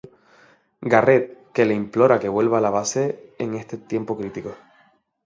[0.93, 4.55] Garret, que le implora que vuelva a la base en este tiempo crítico.